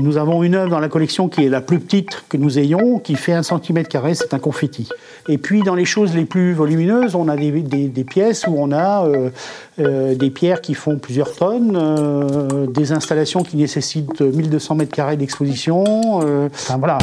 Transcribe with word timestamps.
Nous 0.00 0.16
avons 0.16 0.44
une 0.44 0.54
œuvre 0.54 0.70
dans 0.70 0.78
la 0.78 0.88
collection 0.88 1.28
qui 1.28 1.44
est 1.44 1.48
la 1.48 1.60
plus 1.60 1.80
petite 1.80 2.24
que 2.28 2.36
nous 2.36 2.58
ayons, 2.58 3.00
qui 3.00 3.16
fait 3.16 3.32
un 3.32 3.42
centimètre 3.42 3.88
carré, 3.88 4.14
c'est 4.14 4.32
un 4.32 4.38
confetti. 4.38 4.88
Et 5.28 5.38
puis 5.38 5.62
dans 5.62 5.74
les 5.74 5.84
choses 5.84 6.14
les 6.14 6.24
plus 6.24 6.52
volumineuses, 6.52 7.16
on 7.16 7.28
a 7.28 7.36
des, 7.36 8.04
pièces 8.04 8.46
où 8.46 8.54
on 8.56 8.70
a 8.70 9.06
euh, 9.06 9.30
euh, 9.80 10.14
des 10.14 10.30
pierres 10.30 10.60
qui 10.60 10.74
font 10.74 10.98
plusieurs 10.98 11.34
tonnes, 11.34 11.76
euh, 11.76 12.66
des 12.66 12.92
installations 12.92 13.42
qui 13.42 13.56
nécessitent 13.56 14.20
1200 14.20 14.76
mètres 14.76 14.94
carrés 14.94 15.16
d'exposition. 15.16 15.84
Euh, 16.22 16.48
enfin 16.52 16.78
voilà. 16.78 16.98